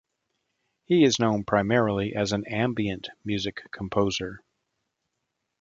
He 0.85 1.03
is 1.03 1.19
known 1.19 1.43
primarily 1.43 2.15
as 2.15 2.31
an 2.31 2.43
ambient 2.47 3.09
music 3.23 3.61
composer. 3.69 4.41